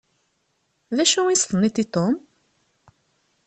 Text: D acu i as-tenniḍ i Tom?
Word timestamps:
D 0.95 0.97
acu 1.03 1.21
i 1.27 1.33
as-tenniḍ 1.35 1.75
i 1.83 1.85
Tom? 1.93 2.15